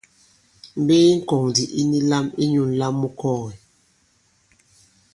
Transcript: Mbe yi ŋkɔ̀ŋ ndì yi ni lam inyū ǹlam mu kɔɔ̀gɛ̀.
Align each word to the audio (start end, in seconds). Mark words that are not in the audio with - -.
Mbe 0.81 0.93
yi 1.05 1.11
ŋkɔ̀ŋ 1.21 1.41
ndì 1.49 1.63
yi 1.75 1.81
ni 1.91 1.99
lam 2.09 2.25
inyū 2.43 2.63
ǹlam 2.73 2.93
mu 3.01 3.09
kɔɔ̀gɛ̀. 3.19 3.57